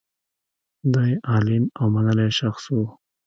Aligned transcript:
دی 0.93 1.11
عالم 1.29 1.63
او 1.79 1.85
منلی 1.93 2.27
شخص 2.39 2.65
و. 2.77 2.79